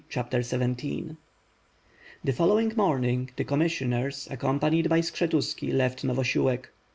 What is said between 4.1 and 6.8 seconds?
accompanied by Skshetuski, left Novosiolek.